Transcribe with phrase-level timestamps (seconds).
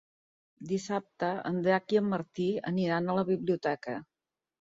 [0.69, 3.97] Dissabte en Drac i en Martí aniran a la biblioteca.